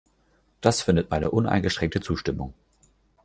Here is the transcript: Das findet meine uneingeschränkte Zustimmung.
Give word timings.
Das 0.61 0.81
findet 0.81 1.11
meine 1.11 1.29
uneingeschränkte 1.29 2.01
Zustimmung. 2.01 2.55